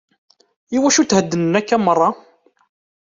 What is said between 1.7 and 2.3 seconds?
merra?